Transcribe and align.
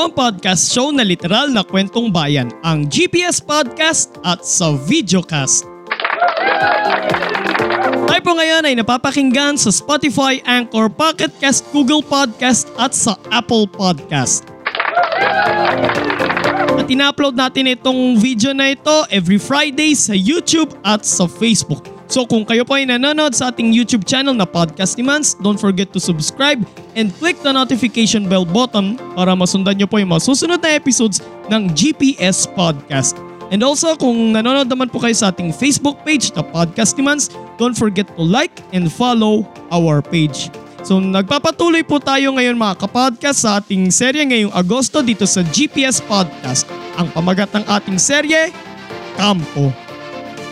Ito 0.00 0.08
ang 0.08 0.16
podcast 0.16 0.72
show 0.72 0.88
na 0.88 1.04
literal 1.04 1.52
na 1.52 1.60
kwentong 1.60 2.08
bayan, 2.08 2.48
ang 2.64 2.88
GPS 2.88 3.36
Podcast 3.36 4.16
at 4.24 4.40
sa 4.48 4.72
Videocast. 4.72 5.68
Tayo 8.08 8.22
po 8.24 8.32
ngayon 8.32 8.64
ay 8.64 8.80
napapakinggan 8.80 9.60
sa 9.60 9.68
Spotify, 9.68 10.40
Anchor, 10.48 10.88
Pocket 10.88 11.28
Cast, 11.36 11.68
Google 11.68 12.00
Podcast 12.00 12.72
at 12.80 12.96
sa 12.96 13.20
Apple 13.28 13.68
Podcast. 13.68 14.48
At 16.80 16.88
ina-upload 16.88 17.36
natin 17.36 17.68
itong 17.68 18.16
video 18.16 18.56
na 18.56 18.72
ito 18.72 19.04
every 19.12 19.36
Friday 19.36 19.92
sa 19.92 20.16
YouTube 20.16 20.80
at 20.80 21.04
sa 21.04 21.28
Facebook. 21.28 21.99
So 22.10 22.26
kung 22.26 22.42
kayo 22.42 22.66
po 22.66 22.74
ay 22.74 22.90
nanonood 22.90 23.38
sa 23.38 23.54
ating 23.54 23.70
YouTube 23.70 24.02
channel 24.02 24.34
na 24.34 24.42
Podcast 24.42 24.98
ni 24.98 25.06
Mans, 25.06 25.38
don't 25.38 25.62
forget 25.62 25.94
to 25.94 26.02
subscribe 26.02 26.58
and 26.98 27.14
click 27.22 27.38
the 27.46 27.54
notification 27.54 28.26
bell 28.26 28.42
button 28.42 28.98
para 29.14 29.30
masundan 29.38 29.78
nyo 29.78 29.86
po 29.86 30.02
yung 30.02 30.10
mga 30.10 30.26
susunod 30.26 30.58
na 30.58 30.74
episodes 30.74 31.22
ng 31.46 31.70
GPS 31.70 32.50
Podcast. 32.50 33.14
And 33.54 33.62
also 33.62 33.94
kung 33.94 34.34
nanonood 34.34 34.66
naman 34.66 34.90
po 34.90 34.98
kayo 34.98 35.14
sa 35.14 35.30
ating 35.30 35.54
Facebook 35.54 36.02
page 36.02 36.34
na 36.34 36.42
Podcast 36.42 36.98
ni 36.98 37.06
Mans, 37.06 37.30
don't 37.62 37.78
forget 37.78 38.10
to 38.18 38.26
like 38.26 38.58
and 38.74 38.90
follow 38.90 39.46
our 39.70 40.02
page. 40.02 40.50
So 40.82 40.98
nagpapatuloy 40.98 41.86
po 41.86 42.02
tayo 42.02 42.34
ngayon 42.34 42.58
mga 42.58 42.90
kapodcast 42.90 43.46
sa 43.46 43.62
ating 43.62 43.86
serye 43.94 44.26
ngayong 44.26 44.50
Agosto 44.50 44.98
dito 44.98 45.30
sa 45.30 45.46
GPS 45.46 46.02
Podcast. 46.02 46.66
Ang 46.98 47.06
pamagat 47.14 47.54
ng 47.54 47.62
ating 47.70 48.02
serye, 48.02 48.50
Kampo. 49.14 49.70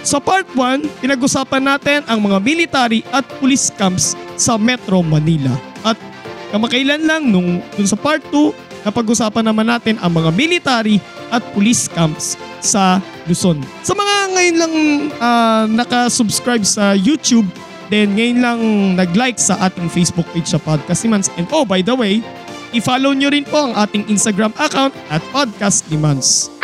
Sa 0.08 0.16
part 0.16 0.48
1, 0.56 1.04
pinag-usapan 1.04 1.68
natin 1.68 2.00
ang 2.08 2.24
mga 2.24 2.40
military 2.40 3.04
at 3.12 3.28
police 3.36 3.68
camps 3.68 4.16
sa 4.40 4.56
Metro 4.56 5.04
Manila. 5.04 5.52
At 5.84 6.00
kamakailan 6.48 7.04
lang 7.04 7.28
nung 7.28 7.60
dun 7.76 7.84
sa 7.84 7.92
part 7.92 8.24
2, 8.32 8.88
napag-usapan 8.88 9.44
naman 9.44 9.68
natin 9.68 10.00
ang 10.00 10.08
mga 10.16 10.32
military 10.32 10.96
at 11.28 11.44
police 11.52 11.92
camps 11.92 12.40
sa 12.64 13.04
Luzon. 13.28 13.60
Sa 13.84 13.92
mga 13.92 14.14
ngayon 14.32 14.56
lang 14.56 14.74
ah, 15.20 15.68
naka-subscribe 15.68 16.64
sa 16.64 16.96
YouTube, 16.96 17.44
then 17.92 18.16
ngayon 18.16 18.40
lang 18.40 18.60
nag-like 18.96 19.36
sa 19.36 19.60
ating 19.60 19.92
Facebook 19.92 20.24
page 20.32 20.48
sa 20.48 20.56
Podcast 20.56 21.04
ni. 21.04 21.12
And 21.36 21.44
oh, 21.52 21.68
by 21.68 21.84
the 21.84 21.92
way, 21.92 22.24
i-follow 22.72 23.12
nyo 23.12 23.28
rin 23.28 23.44
po 23.44 23.60
ang 23.60 23.76
ating 23.76 24.08
Instagram 24.08 24.56
account 24.56 24.96
at 25.12 25.20
Podcast 25.36 25.84
ni 25.92 26.00
Mans. 26.00 26.57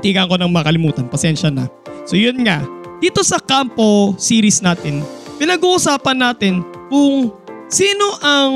Muntikan 0.00 0.32
ko 0.32 0.40
nang 0.40 0.48
makalimutan, 0.48 1.04
pasensya 1.12 1.52
na. 1.52 1.68
So 2.08 2.16
yun 2.16 2.40
nga, 2.40 2.64
dito 3.04 3.20
sa 3.20 3.36
Campo 3.36 4.16
series 4.16 4.64
natin, 4.64 5.04
pinag-uusapan 5.36 6.16
natin 6.16 6.64
kung 6.88 7.28
sino 7.68 8.16
ang 8.24 8.54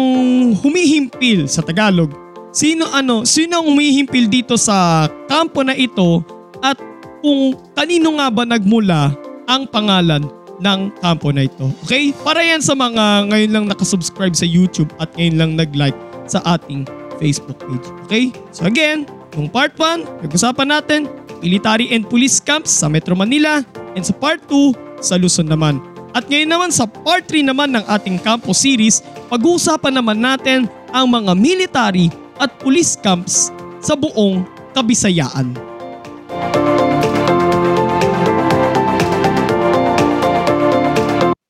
humihimpil 0.56 1.44
sa 1.44 1.60
Tagalog. 1.60 2.08
Sino 2.48 2.88
ano, 2.88 3.28
sino 3.28 3.60
ang 3.60 3.68
humihimpil 3.68 4.24
dito 4.32 4.56
sa 4.56 5.04
kampo 5.28 5.60
na 5.60 5.76
ito 5.76 6.24
at 6.64 6.80
kung 7.20 7.52
kanino 7.76 8.16
nga 8.16 8.32
ba 8.32 8.48
nagmula 8.48 9.12
ang 9.44 9.68
pangalan 9.68 10.24
ng 10.64 10.80
kampo 11.04 11.28
na 11.28 11.44
ito. 11.44 11.68
Okay? 11.84 12.16
Para 12.24 12.40
yan 12.40 12.64
sa 12.64 12.72
mga 12.72 13.28
ngayon 13.28 13.52
lang 13.52 13.64
nakasubscribe 13.68 14.32
sa 14.32 14.48
YouTube 14.48 14.88
at 14.96 15.12
ngayon 15.20 15.36
lang 15.36 15.50
nag-like 15.60 15.98
sa 16.24 16.40
ating 16.56 16.88
Facebook 17.20 17.60
page. 17.60 17.86
Okay? 18.08 18.24
So 18.48 18.64
again, 18.64 19.04
nung 19.36 19.52
part 19.52 19.76
1, 19.76 20.24
nag-usapan 20.24 20.72
natin 20.72 21.00
military 21.44 21.92
and 21.92 22.08
police 22.08 22.40
camps 22.40 22.72
sa 22.72 22.88
Metro 22.88 23.12
Manila 23.12 23.60
and 23.92 24.00
sa 24.00 24.16
part 24.16 24.40
2 24.48 25.04
sa 25.04 25.20
Luzon 25.20 25.44
naman. 25.44 25.76
At 26.16 26.24
ngayon 26.24 26.48
naman 26.48 26.70
sa 26.72 26.88
part 26.88 27.28
3 27.28 27.44
naman 27.44 27.76
ng 27.76 27.84
ating 27.84 28.16
campus 28.24 28.64
series, 28.64 29.04
pag-uusapan 29.28 30.00
naman 30.00 30.16
natin 30.24 30.64
ang 30.88 31.04
mga 31.12 31.36
military 31.36 32.08
at 32.40 32.48
police 32.56 32.96
camps 32.96 33.52
sa 33.84 33.92
buong 33.92 34.48
Kabisayaan. 34.74 35.54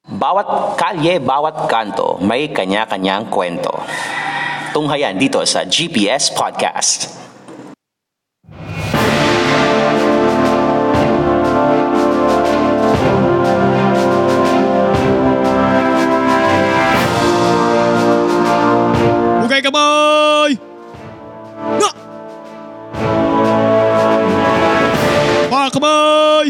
Bawat 0.04 0.76
kalye, 0.76 1.20
bawat 1.20 1.68
kanto, 1.68 2.20
may 2.20 2.52
kanya-kanyang 2.52 3.32
kwento. 3.32 3.72
Tunghayan 4.76 5.16
dito 5.16 5.40
sa 5.48 5.64
GPS 5.64 6.32
Podcast. 6.36 7.23
Hugay 19.64 19.72
kamay! 19.72 20.52
Nga! 21.80 21.90
Pa 25.48 25.62
kamay! 25.72 26.46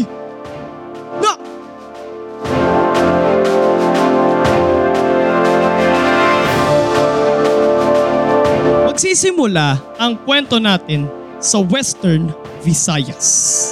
Nga! 1.23 1.33
Magsisimula 8.83 9.79
ang 9.95 10.19
kwento 10.27 10.59
natin 10.59 11.07
sa 11.39 11.63
Western 11.63 12.35
Visayas. 12.67 13.71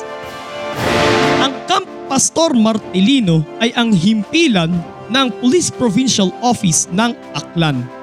Ang 1.43 1.51
Camp 1.67 1.87
Pastor 2.07 2.55
Martilino 2.55 3.43
ay 3.59 3.75
ang 3.75 3.91
himpilan 3.91 4.71
ng 5.11 5.27
Police 5.43 5.67
Provincial 5.67 6.31
Office 6.39 6.87
ng 6.95 7.11
Aklan. 7.35 8.02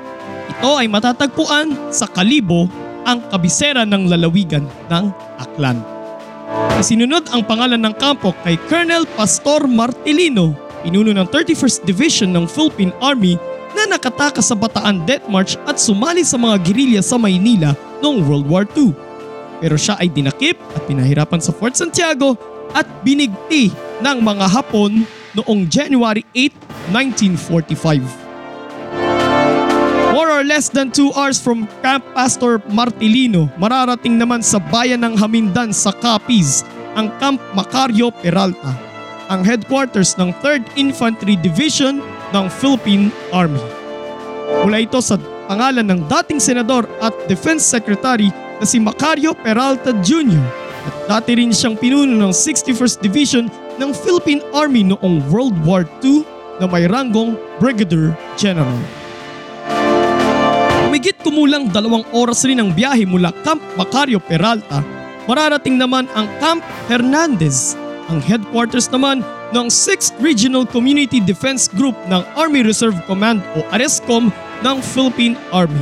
Ito 0.50 0.83
ay 0.83 0.91
matatagpuan 0.91 1.94
sa 1.94 2.11
Kalibo, 2.11 2.66
ang 3.06 3.22
kabisera 3.31 3.87
ng 3.87 4.11
lalawigan 4.11 4.66
ng 4.91 5.05
Aklan. 5.38 5.78
Sinunod 6.83 7.31
ang 7.31 7.47
pangalan 7.47 7.78
ng 7.78 7.94
kampo 7.94 8.34
kay 8.43 8.59
Colonel 8.66 9.06
Pastor 9.15 9.71
Martilino, 9.71 10.59
pinuno 10.83 11.15
ng 11.15 11.28
31st 11.31 11.87
Division 11.87 12.34
ng 12.34 12.50
Philippine 12.50 12.91
Army 12.99 13.38
na 13.78 13.94
nakatakas 13.94 14.50
sa 14.50 14.59
Bataan 14.59 15.06
Death 15.06 15.31
March 15.31 15.55
at 15.71 15.78
sumali 15.78 16.27
sa 16.27 16.34
mga 16.34 16.59
gerilya 16.67 17.00
sa 17.00 17.15
Maynila 17.15 17.71
noong 18.03 18.27
World 18.27 18.47
War 18.50 18.67
II. 18.75 18.91
Pero 19.62 19.78
siya 19.78 20.03
ay 20.03 20.11
dinakip 20.11 20.59
at 20.75 20.82
pinahirapan 20.91 21.38
sa 21.38 21.55
Fort 21.55 21.78
Santiago 21.78 22.34
at 22.75 22.91
binigti 23.06 23.71
ng 24.03 24.19
mga 24.19 24.50
Hapon 24.50 25.06
noong 25.38 25.71
January 25.71 26.27
8, 26.34 26.91
1945. 26.91 28.19
Or 30.41 30.49
less 30.49 30.73
than 30.73 30.89
2 30.89 31.21
hours 31.21 31.37
from 31.37 31.69
Camp 31.84 32.01
Pastor 32.17 32.65
Martilino, 32.73 33.53
mararating 33.61 34.17
naman 34.17 34.41
sa 34.41 34.56
bayan 34.56 35.05
ng 35.05 35.12
Hamindan 35.21 35.69
sa 35.69 35.93
Capiz 35.93 36.65
ang 36.97 37.12
Camp 37.21 37.37
Macario 37.53 38.09
Peralta, 38.09 38.73
ang 39.29 39.45
headquarters 39.45 40.17
ng 40.17 40.33
3rd 40.41 40.65
Infantry 40.81 41.37
Division 41.37 42.00
ng 42.33 42.49
Philippine 42.49 43.12
Army. 43.37 43.61
Mula 44.65 44.81
ito 44.81 45.05
sa 45.05 45.21
pangalan 45.45 45.84
ng 45.93 46.09
dating 46.09 46.41
senador 46.41 46.88
at 47.05 47.12
defense 47.29 47.61
secretary 47.61 48.32
na 48.32 48.64
si 48.64 48.81
Macario 48.81 49.37
Peralta 49.37 49.93
Jr. 50.00 50.41
at 50.88 50.94
dati 51.05 51.37
rin 51.37 51.53
siyang 51.53 51.76
pinuno 51.76 52.17
ng 52.17 52.32
61st 52.32 52.97
Division 53.05 53.53
ng 53.76 53.93
Philippine 53.93 54.41
Army 54.56 54.88
noong 54.88 55.20
World 55.29 55.53
War 55.69 55.85
II 56.00 56.25
na 56.56 56.64
may 56.64 56.88
ranggong 56.88 57.37
Brigadier 57.61 58.17
General. 58.41 59.00
Umigit 60.90 61.22
kumulang 61.22 61.70
dalawang 61.70 62.02
oras 62.10 62.42
rin 62.42 62.58
ang 62.58 62.75
biyahe 62.75 63.06
mula 63.06 63.31
Camp 63.46 63.62
Macario 63.78 64.19
Peralta, 64.19 64.82
mararating 65.31 65.78
naman 65.78 66.10
ang 66.19 66.26
Camp 66.42 66.66
Hernandez, 66.90 67.78
ang 68.10 68.19
headquarters 68.19 68.90
naman 68.90 69.22
ng 69.54 69.70
6th 69.70 70.19
Regional 70.19 70.66
Community 70.66 71.22
Defense 71.22 71.70
Group 71.70 71.94
ng 72.10 72.26
Army 72.34 72.66
Reserve 72.66 72.98
Command 73.06 73.38
o 73.54 73.62
ARESCOM 73.70 74.34
ng 74.66 74.76
Philippine 74.82 75.38
Army. 75.54 75.78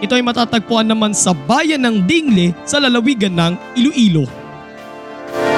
Ito 0.00 0.16
ay 0.16 0.24
matatagpuan 0.24 0.88
naman 0.88 1.12
sa 1.12 1.36
bayan 1.36 1.84
ng 1.84 2.08
Dingle 2.08 2.56
sa 2.64 2.80
lalawigan 2.80 3.36
ng 3.36 3.52
Iloilo. 3.76 4.24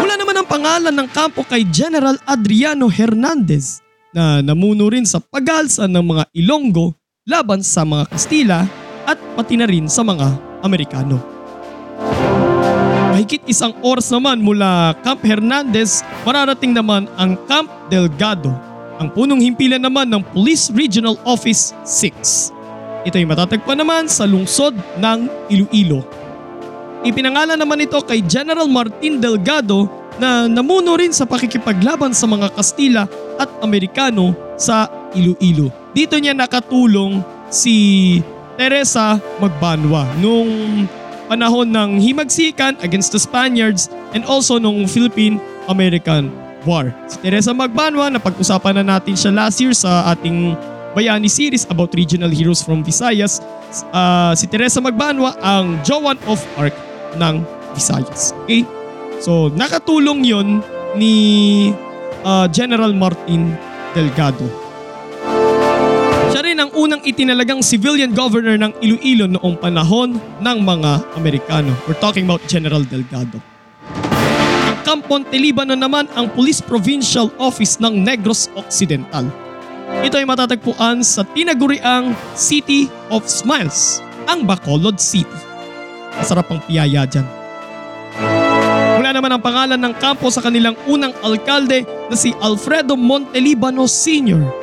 Wala 0.03 0.19
naman 0.19 0.35
ang 0.35 0.51
pangalan 0.51 0.95
ng 0.99 1.09
kampo 1.15 1.47
kay 1.47 1.63
General 1.71 2.19
Adriano 2.27 2.91
Hernandez 2.91 3.79
na 4.11 4.43
namuno 4.43 4.91
rin 4.91 5.07
sa 5.07 5.23
paghalsan 5.23 5.95
ng 5.95 6.05
mga 6.11 6.25
Ilonggo 6.35 6.99
laban 7.23 7.63
sa 7.63 7.87
mga 7.87 8.11
Kastila 8.11 8.80
at 9.11 9.19
pati 9.35 9.59
na 9.59 9.67
rin 9.67 9.91
sa 9.91 10.07
mga 10.07 10.31
Amerikano. 10.63 11.19
Mahigit 13.11 13.43
isang 13.51 13.75
oras 13.83 14.07
naman 14.15 14.39
mula 14.39 14.95
Camp 15.03 15.21
Hernandez, 15.27 16.07
mararating 16.23 16.71
naman 16.71 17.11
ang 17.19 17.35
Camp 17.51 17.67
Delgado, 17.91 18.55
ang 19.03 19.11
punong 19.11 19.43
himpilan 19.43 19.83
naman 19.83 20.07
ng 20.07 20.23
Police 20.31 20.71
Regional 20.71 21.19
Office 21.27 21.75
6. 21.83 22.55
Ito 23.05 23.17
ay 23.17 23.27
matatagpuan 23.27 23.81
naman 23.81 24.07
sa 24.07 24.29
lungsod 24.29 24.77
ng 25.01 25.19
Iloilo. 25.51 26.05
Ipinangalan 27.01 27.57
naman 27.57 27.81
ito 27.81 27.97
kay 28.05 28.21
General 28.21 28.69
Martin 28.69 29.19
Delgado 29.19 29.89
na 30.21 30.45
namuno 30.45 31.01
rin 31.01 31.17
sa 31.17 31.25
pakikipaglaban 31.25 32.13
sa 32.13 32.29
mga 32.29 32.53
Kastila 32.53 33.09
at 33.41 33.49
Amerikano 33.65 34.37
sa 34.61 34.85
Iloilo. 35.17 35.73
Dito 35.97 36.21
niya 36.21 36.37
nakatulong 36.37 37.25
si 37.49 38.21
Teresa 38.61 39.17
Magbanwa 39.41 40.05
nung 40.21 40.85
panahon 41.33 41.65
ng 41.73 41.97
himagsikan 41.97 42.77
against 42.85 43.09
the 43.09 43.17
Spaniards 43.17 43.89
and 44.13 44.21
also 44.29 44.61
nung 44.61 44.85
Philippine-American 44.85 46.29
War. 46.69 46.93
Si 47.09 47.17
Teresa 47.25 47.57
Magbanwa, 47.57 48.13
napag-usapan 48.13 48.85
na 48.85 49.01
natin 49.01 49.17
siya 49.17 49.33
last 49.33 49.57
year 49.65 49.73
sa 49.73 50.13
ating 50.13 50.53
Bayani 50.93 51.33
series 51.33 51.65
about 51.73 51.97
regional 51.97 52.29
heroes 52.29 52.61
from 52.61 52.85
Visayas. 52.85 53.41
Ah, 53.97 54.37
si 54.37 54.45
Teresa 54.45 54.77
Magbanwa 54.85 55.41
ang 55.41 55.81
Joan 55.81 56.21
of 56.29 56.45
Arc 56.61 56.77
ng 57.17 57.41
Visayas. 57.73 58.37
Okay? 58.45 58.69
So 59.25 59.49
nakatulong 59.57 60.21
yon 60.21 60.61
ni 61.01 61.15
ah, 62.29 62.45
General 62.53 62.93
Martin 62.93 63.57
Delgado. 63.97 64.60
Ang 66.61 66.77
unang 66.77 67.01
itinalagang 67.09 67.65
civilian 67.65 68.13
governor 68.13 68.53
ng 68.61 68.77
Iloilo 68.85 69.25
noong 69.25 69.57
panahon 69.57 70.21
ng 70.45 70.59
mga 70.61 71.17
Amerikano. 71.17 71.73
We're 71.89 71.97
talking 71.97 72.29
about 72.29 72.45
General 72.53 72.85
Delgado. 72.85 73.41
Ang 74.69 74.77
Camp 74.85 75.09
Montelibano 75.09 75.73
naman 75.73 76.05
ang 76.13 76.29
Police 76.29 76.61
Provincial 76.61 77.33
Office 77.41 77.81
ng 77.81 78.05
Negros 78.05 78.53
Occidental. 78.61 79.25
Ito 80.05 80.21
ay 80.21 80.29
matatagpuan 80.29 81.01
sa 81.01 81.25
tinaguriang 81.25 82.13
City 82.37 82.93
of 83.09 83.25
Smiles, 83.25 84.05
ang 84.29 84.45
Bacolod 84.45 85.01
City. 85.01 85.41
Masarap 86.13 86.45
ang 86.53 86.61
piyaya 86.69 87.09
dyan. 87.09 87.25
Mula 89.01 89.17
naman 89.17 89.33
ang 89.33 89.41
pangalan 89.41 89.81
ng 89.81 89.97
kampo 89.97 90.29
sa 90.29 90.45
kanilang 90.45 90.77
unang 90.85 91.17
alkalde 91.25 91.89
na 92.13 92.17
si 92.21 92.37
Alfredo 92.37 93.01
Montelibano 93.01 93.89
Sr. 93.89 94.60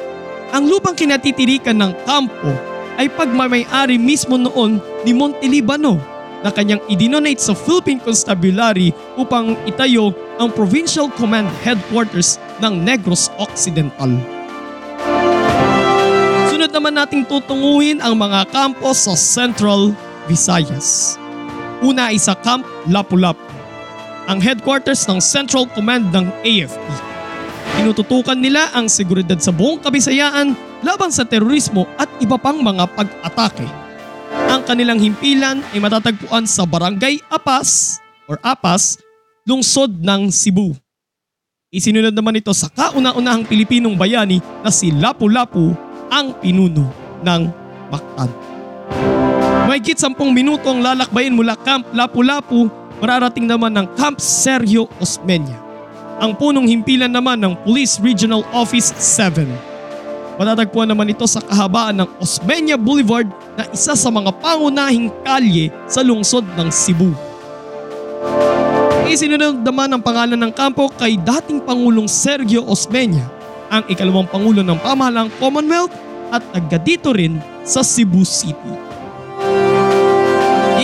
Ang 0.56 0.72
lupang 0.72 0.96
kinatitirikan 0.96 1.76
ng 1.76 1.92
kampo 2.08 2.52
ay 2.96 3.12
pagmamayari 3.12 4.00
mismo 4.00 4.40
noon 4.40 4.80
ni 5.04 5.12
Montelibano 5.12 6.00
na 6.42 6.50
kanyang 6.54 6.80
idinonate 6.88 7.42
sa 7.42 7.52
Philippine 7.52 8.00
Constabulary 8.00 8.96
upang 9.20 9.60
itayo 9.68 10.16
ang 10.40 10.54
Provincial 10.54 11.12
Command 11.12 11.50
Headquarters 11.66 12.40
ng 12.64 12.80
Negros 12.80 13.28
Occidental. 13.36 14.16
Sunod 16.48 16.72
naman 16.72 16.96
nating 16.96 17.28
tutunguhin 17.28 18.00
ang 18.00 18.16
mga 18.16 18.48
kampo 18.50 18.96
sa 18.96 19.14
Central 19.20 19.92
Visayas. 20.32 21.20
Una 21.84 22.10
ay 22.10 22.18
sa 22.18 22.34
Camp 22.34 22.66
Lapu-Lapu, 22.90 23.44
ang 24.26 24.42
headquarters 24.42 25.06
ng 25.06 25.22
Central 25.22 25.70
Command 25.76 26.10
ng 26.10 26.26
AFP. 26.42 27.07
Tinututukan 27.88 28.36
nila 28.36 28.68
ang 28.76 28.92
seguridad 28.92 29.40
sa 29.40 29.48
buong 29.48 29.80
kabisayaan 29.80 30.52
laban 30.84 31.08
sa 31.08 31.24
terorismo 31.24 31.88
at 31.96 32.12
iba 32.20 32.36
pang 32.36 32.60
mga 32.60 32.84
pag-atake. 32.84 33.64
Ang 34.52 34.60
kanilang 34.68 35.00
himpilan 35.00 35.64
ay 35.72 35.80
matatagpuan 35.80 36.44
sa 36.44 36.68
Barangay 36.68 37.24
Apas 37.32 37.96
or 38.28 38.44
Apas, 38.44 39.00
lungsod 39.48 40.04
ng 40.04 40.28
Cebu. 40.28 40.76
Isinunod 41.72 42.12
naman 42.12 42.36
ito 42.36 42.52
sa 42.52 42.68
kauna-unahang 42.68 43.48
Pilipinong 43.48 43.96
bayani 43.96 44.44
na 44.60 44.68
si 44.68 44.92
Lapu-Lapu 44.92 45.72
ang 46.12 46.36
pinuno 46.44 46.92
ng 47.24 47.42
Mactan. 47.88 48.28
Mahigit 49.64 49.96
sampung 49.96 50.36
minuto 50.36 50.76
ang 50.76 50.84
lalakbayin 50.84 51.32
mula 51.32 51.56
Camp 51.64 51.88
Lapu-Lapu, 51.96 52.68
mararating 53.00 53.48
naman 53.48 53.72
ng 53.80 53.88
Camp 53.96 54.20
Sergio 54.20 54.92
Osmeña. 55.00 55.67
Ang 56.18 56.34
punong 56.34 56.66
himpilan 56.66 57.14
naman 57.14 57.38
ng 57.38 57.54
Police 57.62 58.02
Regional 58.02 58.42
Office 58.50 58.90
7. 58.98 59.46
Matatagpuan 60.42 60.90
naman 60.90 61.14
ito 61.14 61.30
sa 61.30 61.46
kahabaan 61.46 61.94
ng 62.02 62.10
Osmeña 62.18 62.74
Boulevard 62.74 63.30
na 63.54 63.70
isa 63.70 63.94
sa 63.94 64.10
mga 64.10 64.34
pangunahing 64.42 65.14
kalye 65.22 65.70
sa 65.86 66.02
lungsod 66.02 66.42
ng 66.58 66.74
Cebu. 66.74 67.14
Isinunod 69.06 69.62
naman 69.62 69.94
ang 69.94 70.02
pangalan 70.02 70.42
ng 70.42 70.54
kampo 70.58 70.90
kay 70.98 71.22
dating 71.22 71.62
Pangulong 71.62 72.10
Sergio 72.10 72.66
Osmeña, 72.66 73.30
ang 73.70 73.86
ikalawang 73.86 74.26
Pangulo 74.26 74.66
ng 74.66 74.78
Pamahalang 74.82 75.30
Commonwealth 75.38 75.94
at 76.34 76.42
taga 76.50 76.82
dito 76.82 77.14
rin 77.14 77.38
sa 77.62 77.86
Cebu 77.86 78.26
City. 78.26 78.87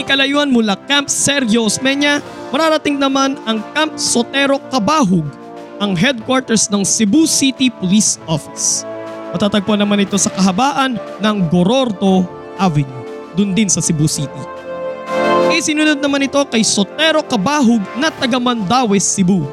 Ikalayuan 0.04 0.52
mula 0.52 0.76
Camp 0.84 1.08
Sergio 1.08 1.64
Osmeña, 1.64 2.20
mararating 2.52 3.00
naman 3.00 3.40
ang 3.48 3.64
Camp 3.72 3.96
Sotero 3.96 4.60
Cabahug, 4.68 5.24
ang 5.80 5.96
headquarters 5.96 6.68
ng 6.68 6.84
Cebu 6.84 7.24
City 7.24 7.72
Police 7.72 8.20
Office. 8.28 8.84
Matatagpuan 9.32 9.80
naman 9.80 10.04
ito 10.04 10.20
sa 10.20 10.28
kahabaan 10.28 11.00
ng 11.24 11.36
Gororto 11.48 12.28
Avenue, 12.60 13.08
dun 13.32 13.56
din 13.56 13.72
sa 13.72 13.80
Cebu 13.80 14.04
City. 14.04 14.44
Isinunod 15.56 16.04
naman 16.04 16.28
ito 16.28 16.44
kay 16.52 16.68
Sotero 16.68 17.24
Cabahug 17.24 17.80
na 17.96 18.12
taga 18.12 18.44
Mandaue, 18.44 19.00
Cebu. 19.00 19.48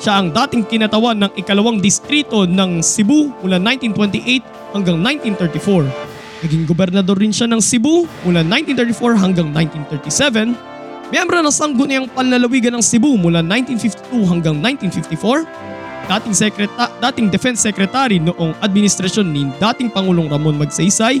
Siya 0.00 0.16
ang 0.16 0.32
dating 0.32 0.64
kinatawan 0.64 1.28
ng 1.28 1.32
ikalawang 1.36 1.76
distrito 1.76 2.48
ng 2.48 2.80
Cebu 2.80 3.36
mula 3.44 3.60
1928 3.60 4.72
hanggang 4.72 4.96
1934. 4.96 6.09
Naging 6.40 6.64
gobernador 6.64 7.20
rin 7.20 7.36
siya 7.36 7.44
ng 7.52 7.60
Cebu 7.60 8.08
mula 8.24 8.40
1934 8.40 9.20
hanggang 9.20 9.48
1937. 9.52 11.12
Miyembro 11.12 11.36
ng 11.44 11.52
Sangguniang 11.52 12.06
Panlalawigan 12.08 12.72
ng 12.72 12.84
Cebu 12.84 13.20
mula 13.20 13.44
1952 13.44 14.24
hanggang 14.24 14.56
1954. 14.56 16.08
Dating, 16.08 16.34
sekreta, 16.34 16.88
dating 17.10 17.28
Defense 17.28 17.60
Secretary 17.60 18.16
noong 18.16 18.56
administrasyon 18.64 19.26
ni 19.28 19.52
dating 19.60 19.92
Pangulong 19.92 20.32
Ramon 20.32 20.56
Magsaysay 20.56 21.20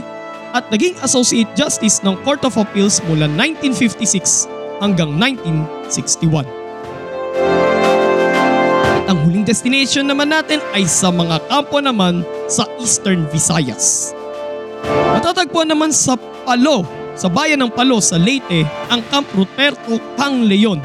at 0.56 0.64
naging 0.72 0.96
Associate 1.04 1.46
Justice 1.52 2.00
ng 2.02 2.16
Court 2.24 2.42
of 2.42 2.56
Appeals 2.56 3.04
mula 3.06 3.28
1956 3.28 4.48
hanggang 4.80 5.14
1961. 5.20 6.48
At 8.96 9.04
ang 9.12 9.18
huling 9.28 9.44
destination 9.44 10.08
naman 10.08 10.32
natin 10.32 10.64
ay 10.72 10.88
sa 10.88 11.12
mga 11.12 11.38
kampo 11.46 11.78
naman 11.78 12.24
sa 12.48 12.64
Eastern 12.80 13.28
Visayas. 13.28 14.16
Matatagpuan 14.86 15.68
naman 15.68 15.90
sa 15.92 16.16
Palo, 16.46 16.86
sa 17.14 17.28
bayan 17.28 17.60
ng 17.64 17.72
Palo 17.72 18.00
sa 18.00 18.16
Leyte, 18.16 18.64
ang 18.88 19.04
Camp 19.12 19.28
Ruperto 19.36 20.00
Kang 20.16 20.46
Leon, 20.46 20.80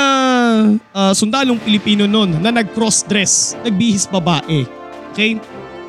ah, 0.93 1.13
sundalong 1.17 1.57
Pilipino 1.57 2.05
noon 2.05 2.37
na 2.37 2.53
nag-cross-dress, 2.53 3.57
nagbihis 3.65 4.05
babae. 4.05 4.69
Okay? 5.11 5.41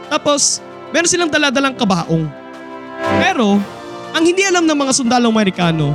Tapos, 0.09 0.65
meron 0.89 1.11
silang 1.11 1.29
daladalang 1.29 1.77
kabaong. 1.77 2.25
Pero, 3.21 3.61
ang 4.17 4.25
hindi 4.25 4.41
alam 4.49 4.65
ng 4.65 4.79
mga 4.79 4.93
sundalong 4.97 5.35
Amerikano, 5.37 5.93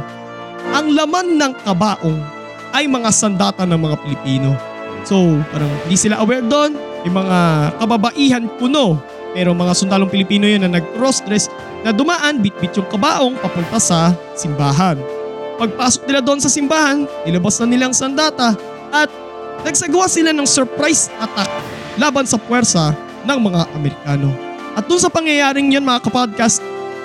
ang 0.70 0.94
laman 0.94 1.40
ng 1.40 1.54
kabaong 1.66 2.43
ay 2.74 2.90
mga 2.90 3.10
sandata 3.14 3.64
ng 3.64 3.78
mga 3.78 3.96
Pilipino. 4.02 4.58
So, 5.06 5.38
parang 5.54 5.70
hindi 5.86 5.96
sila 5.96 6.20
aware 6.20 6.44
doon. 6.44 6.74
May 7.06 7.12
mga 7.14 7.40
kababaihan 7.78 8.46
kuno. 8.58 8.98
Pero 9.34 9.54
mga 9.54 9.74
sundalong 9.74 10.10
Pilipino 10.10 10.46
yun 10.46 10.62
na 10.62 10.78
nag-cross-dress 10.78 11.50
na 11.82 11.90
dumaan 11.90 12.42
bitbit 12.42 12.78
yung 12.78 12.86
kabaong 12.90 13.36
papunta 13.42 13.82
sa 13.82 14.14
simbahan. 14.38 14.98
Pagpasok 15.58 16.02
nila 16.10 16.22
doon 16.22 16.40
sa 16.42 16.50
simbahan, 16.50 17.06
nilabas 17.26 17.58
na 17.62 17.68
nilang 17.70 17.94
sandata 17.94 18.54
at 18.94 19.10
nagsagawa 19.66 20.06
sila 20.06 20.30
ng 20.34 20.46
surprise 20.46 21.10
attack 21.18 21.50
laban 21.98 22.26
sa 22.30 22.38
puwersa 22.38 22.94
ng 23.26 23.40
mga 23.42 23.62
Amerikano. 23.74 24.30
At 24.74 24.86
doon 24.90 25.02
sa 25.02 25.10
pangyayaring 25.10 25.74
yun 25.74 25.86
mga 25.86 26.10
kapodcast, 26.10 26.62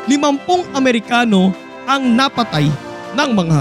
limampung 0.09 0.65
Amerikano 0.73 1.53
ang 1.89 2.13
napatay 2.13 2.69
ng 3.17 3.31
mga 3.33 3.59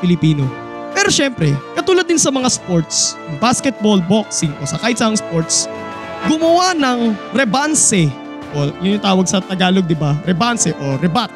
Pilipino. 0.00 0.65
Pero 1.06 1.22
syempre, 1.22 1.54
katulad 1.78 2.02
din 2.02 2.18
sa 2.18 2.34
mga 2.34 2.50
sports, 2.50 3.14
basketball, 3.38 4.02
boxing 4.10 4.50
o 4.58 4.66
sa 4.66 4.74
kahit 4.74 4.98
saang 4.98 5.14
sports, 5.14 5.70
gumawa 6.26 6.74
ng 6.74 7.14
rebanse 7.30 8.10
o 8.50 8.74
yun 8.82 8.98
yung 8.98 9.06
tawag 9.06 9.22
sa 9.30 9.38
Tagalog, 9.38 9.86
di 9.86 9.94
ba? 9.94 10.18
Rebanse 10.26 10.74
o 10.74 10.98
rebat. 10.98 11.30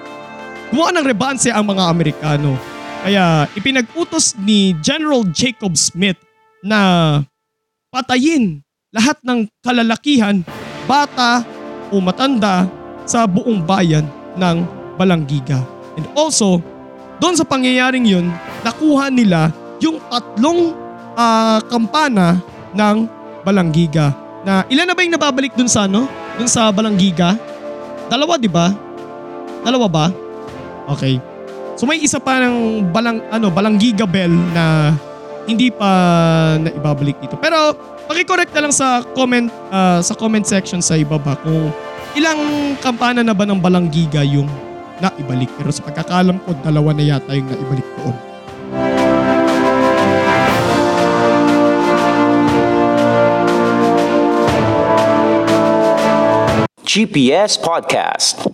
Gumawa 0.75 0.91
ng 0.99 1.07
rebanse 1.07 1.55
ang 1.55 1.71
mga 1.71 1.87
Amerikano. 1.87 2.59
Kaya 3.07 3.47
ipinag-utos 3.55 4.35
ni 4.43 4.75
General 4.83 5.23
Jacob 5.31 5.79
Smith 5.79 6.19
na 6.67 7.23
patayin 7.95 8.67
lahat 8.91 9.23
ng 9.23 9.47
kalalakihan, 9.62 10.43
bata 10.91 11.47
o 11.95 12.03
matanda 12.03 12.67
sa 13.07 13.23
buong 13.23 13.62
bayan 13.62 14.03
ng 14.35 14.67
Balanggiga. 14.99 15.62
And 15.95 16.11
also, 16.19 16.59
doon 17.23 17.39
sa 17.39 17.47
pangyayaring 17.47 18.11
yun, 18.11 18.27
nakuha 18.67 19.15
nila 19.15 19.60
yung 19.81 19.99
tatlong 20.09 20.77
ah, 21.17 21.59
kampana 21.67 22.39
ng 22.77 22.97
Balanggiga. 23.41 24.13
Na 24.45 24.65
ilan 24.69 24.85
na 24.85 24.93
ba 24.93 25.01
yung 25.01 25.17
nababalik 25.17 25.57
dun 25.57 25.69
sa 25.69 25.89
ano? 25.89 26.05
Dun 26.37 26.49
sa 26.49 26.69
Balanggiga? 26.69 27.37
Dalawa, 28.13 28.37
di 28.37 28.49
ba? 28.49 28.73
Dalawa 29.65 29.87
ba? 29.89 30.07
Okay. 30.97 31.21
So 31.81 31.89
may 31.89 31.97
isa 32.01 32.21
pa 32.21 32.37
ng 32.45 32.89
balang 32.93 33.25
ano, 33.33 33.49
Balanggiga 33.49 34.05
Bell 34.05 34.33
na 34.53 34.93
hindi 35.49 35.73
pa 35.73 35.89
naibabalik 36.61 37.17
dito. 37.25 37.41
Pero 37.41 37.73
paki-correct 38.05 38.53
na 38.53 38.69
lang 38.69 38.75
sa 38.75 39.01
comment 39.17 39.49
ah, 39.73 40.05
sa 40.05 40.13
comment 40.13 40.45
section 40.45 40.85
sa 40.85 41.01
ibaba 41.01 41.37
kung 41.41 41.73
ilang 42.19 42.75
kampana 42.85 43.25
na 43.25 43.33
ba 43.33 43.49
ng 43.49 43.57
Balanggiga 43.57 44.21
yung 44.21 44.49
naibalik. 45.01 45.49
Pero 45.57 45.73
sa 45.73 45.81
pagkakalam 45.81 46.37
ko, 46.45 46.53
dalawa 46.61 46.93
na 46.93 47.05
yata 47.17 47.33
yung 47.33 47.49
naibalik 47.49 47.89
doon. 47.97 48.30
GPS 56.90 57.54
Podcast. 57.54 58.50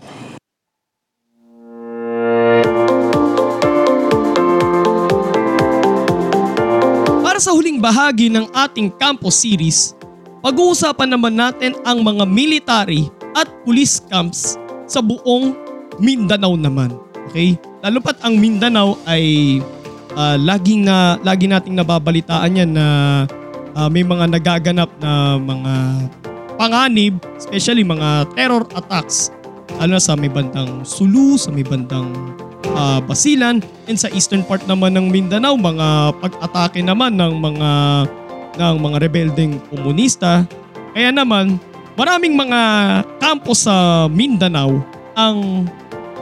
Para 7.25 7.41
sa 7.41 7.57
huling 7.57 7.81
bahagi 7.81 8.29
ng 8.29 8.53
ating 8.53 8.93
campus 9.01 9.41
series, 9.41 9.97
pag-uusapan 10.45 11.17
naman 11.17 11.33
natin 11.33 11.81
ang 11.89 12.05
mga 12.05 12.29
military 12.29 13.09
at 13.33 13.49
police 13.65 14.05
camps 14.05 14.61
sa 14.85 15.01
buong 15.01 15.57
Mindanao 15.97 16.61
naman. 16.61 16.93
Okay? 17.33 17.57
Lalo 17.81 18.05
pat 18.05 18.21
ang 18.21 18.37
Mindanao 18.37 19.01
ay 19.09 19.65
ah, 20.13 20.37
laging 20.37 20.85
na 20.85 21.17
lagi 21.25 21.49
nating 21.49 21.73
nababalitaan 21.73 22.53
yan 22.53 22.77
na 22.77 22.87
ah, 23.73 23.89
may 23.89 24.05
mga 24.05 24.29
nagaganap 24.29 24.93
na 25.01 25.41
mga 25.41 25.73
panganib, 26.57 27.21
especially 27.37 27.85
mga 27.85 28.29
terror 28.35 28.65
attacks. 28.75 29.31
Ano 29.77 30.01
sa 30.01 30.17
may 30.17 30.33
bandang 30.33 30.83
Sulu, 30.83 31.37
sa 31.37 31.53
may 31.53 31.65
bandang 31.65 32.11
ah, 32.73 33.01
Basilan, 33.05 33.61
and 33.87 33.97
sa 33.97 34.09
eastern 34.13 34.43
part 34.43 34.65
naman 34.65 34.97
ng 34.97 35.13
Mindanao, 35.13 35.55
mga 35.55 36.17
pag-atake 36.21 36.81
naman 36.81 37.17
ng 37.17 37.33
mga 37.39 37.71
ng 38.57 38.77
mga 38.81 38.97
rebeldeng 39.05 39.61
komunista. 39.69 40.49
Kaya 40.97 41.13
naman, 41.13 41.61
maraming 41.93 42.33
mga 42.33 42.61
kampo 43.21 43.53
sa 43.53 44.09
Mindanao 44.09 44.81
ang 45.13 45.69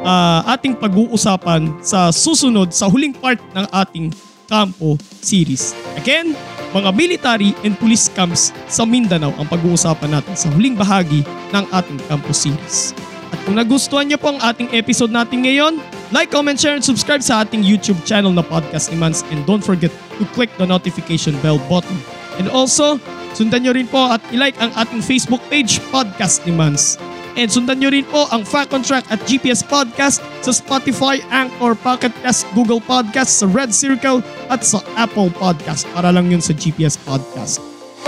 ah, 0.03 0.43
ating 0.55 0.75
pag-uusapan 0.75 1.79
sa 1.79 2.11
susunod 2.11 2.75
sa 2.75 2.91
huling 2.91 3.15
part 3.15 3.39
ng 3.55 3.67
ating 3.71 4.11
kampo 4.51 4.99
series. 5.23 5.73
Again, 5.97 6.37
mga 6.75 6.91
military 6.91 7.51
and 7.63 7.79
police 7.79 8.11
camps 8.11 8.51
sa 8.67 8.83
Mindanao 8.83 9.31
ang 9.39 9.47
pag-uusapan 9.47 10.19
natin 10.19 10.35
sa 10.35 10.51
huling 10.51 10.75
bahagi 10.75 11.23
ng 11.55 11.65
ating 11.71 11.99
campus 12.11 12.43
series. 12.43 12.91
At 13.31 13.39
kung 13.47 13.55
nagustuhan 13.55 14.11
niyo 14.11 14.19
po 14.19 14.35
ang 14.35 14.43
ating 14.43 14.75
episode 14.75 15.15
natin 15.15 15.47
ngayon, 15.47 15.79
like, 16.11 16.35
comment, 16.35 16.59
share, 16.59 16.75
and 16.75 16.83
subscribe 16.83 17.23
sa 17.23 17.47
ating 17.47 17.63
YouTube 17.63 17.99
channel 18.03 18.35
na 18.35 18.43
Podcast 18.43 18.91
ni 18.91 18.99
Mans 18.99 19.23
and 19.31 19.47
don't 19.47 19.63
forget 19.63 19.91
to 20.19 20.27
click 20.35 20.51
the 20.59 20.67
notification 20.67 21.39
bell 21.43 21.63
button. 21.71 21.99
And 22.39 22.51
also, 22.51 22.99
sundan 23.39 23.67
niyo 23.67 23.79
rin 23.79 23.87
po 23.87 24.11
at 24.11 24.23
ilike 24.35 24.59
ang 24.59 24.75
ating 24.75 25.03
Facebook 25.03 25.43
page 25.47 25.79
Podcast 25.95 26.43
ni 26.47 26.55
Mans. 26.55 26.99
And 27.35 27.51
sundan 27.51 27.83
nyo 27.83 27.91
rin 27.91 28.07
po 28.07 28.31
ang 28.31 28.47
Fact 28.47 28.71
on 28.71 28.83
Track 28.87 29.11
at 29.11 29.19
GPS 29.27 29.67
Podcast 29.67 30.23
sa 30.41 30.53
Spotify, 30.55 31.19
Anchor, 31.35 31.75
Pocket 31.75 32.15
Cast, 32.23 32.47
Google 32.55 32.79
Podcast, 32.79 33.43
sa 33.43 33.47
Red 33.51 33.75
Circle 33.75 34.23
at 34.51 34.63
sa 34.63 34.79
Apple 34.95 35.35
Podcast. 35.35 35.87
Para 35.91 36.15
lang 36.15 36.31
yun 36.31 36.39
sa 36.39 36.55
GPS 36.55 36.95
Podcast. 36.95 37.59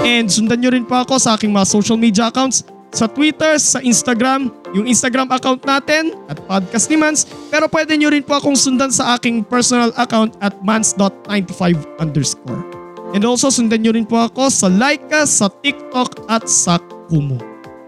And 0.07 0.31
sundan 0.31 0.63
nyo 0.63 0.71
rin 0.71 0.87
po 0.87 1.03
ako 1.03 1.19
sa 1.19 1.35
aking 1.35 1.51
mga 1.51 1.67
social 1.67 1.99
media 1.99 2.31
accounts 2.31 2.63
sa 2.95 3.11
Twitter, 3.11 3.59
sa 3.61 3.83
Instagram, 3.83 4.49
yung 4.73 4.89
Instagram 4.89 5.29
account 5.29 5.61
natin 5.69 6.17
at 6.31 6.41
Podcast 6.49 6.89
ni 6.89 6.97
Mans. 6.97 7.29
Pero 7.53 7.69
pwede 7.69 7.93
nyo 7.99 8.09
rin 8.09 8.25
po 8.25 8.41
akong 8.41 8.57
sundan 8.57 8.89
sa 8.89 9.19
aking 9.19 9.45
personal 9.45 9.93
account 10.01 10.33
at 10.41 10.57
mans.95 10.65 11.83
underscore. 12.01 12.65
And 13.13 13.23
also 13.29 13.53
sundan 13.53 13.85
nyo 13.85 13.93
rin 13.93 14.09
po 14.09 14.21
ako 14.21 14.49
sa 14.49 14.73
Laika, 14.73 15.29
sa 15.29 15.53
TikTok 15.53 16.27
at 16.31 16.49
sa 16.49 16.81
Kumu. 17.09 17.37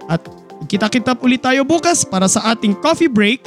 At 0.09 0.25
kita-kita 0.67 1.15
ulit 1.23 1.45
tayo 1.45 1.63
bukas 1.63 2.03
para 2.03 2.27
sa 2.27 2.51
ating 2.51 2.75
coffee 2.83 3.11
break. 3.11 3.47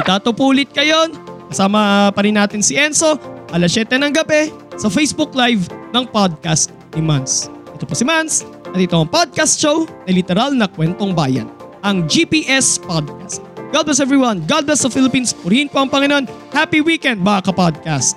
Itato 0.00 0.32
po 0.32 0.54
ulit 0.54 0.72
kayo. 0.72 1.12
Kasama 1.52 2.10
pa 2.14 2.20
rin 2.24 2.34
natin 2.34 2.64
si 2.64 2.74
Enzo 2.78 3.20
alas 3.54 3.74
7 3.74 4.00
ng 4.00 4.12
gabi 4.14 4.50
sa 4.74 4.90
Facebook 4.90 5.32
Live 5.36 5.70
ng 5.94 6.04
podcast 6.10 6.72
ni 6.96 7.02
Mans. 7.04 7.48
Ito 7.76 7.84
po 7.86 7.94
si 7.94 8.02
Mans 8.02 8.42
at 8.72 8.78
ito 8.80 8.96
ang 8.96 9.08
podcast 9.08 9.56
show 9.60 9.86
na 10.04 10.10
literal 10.12 10.52
na 10.52 10.66
kwentong 10.66 11.14
bayan, 11.14 11.48
ang 11.80 12.04
GPS 12.10 12.76
Podcast. 12.82 13.40
God 13.70 13.88
bless 13.88 14.00
everyone. 14.00 14.42
God 14.46 14.64
bless 14.66 14.82
the 14.82 14.92
Philippines. 14.92 15.34
Purihin 15.34 15.68
po 15.68 15.84
ang 15.84 15.90
Panginoon. 15.90 16.28
Happy 16.54 16.80
weekend 16.80 17.20
mga 17.20 17.50
kapodcast. 17.50 18.16